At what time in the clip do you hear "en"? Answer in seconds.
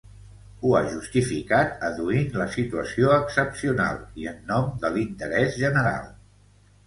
4.33-4.41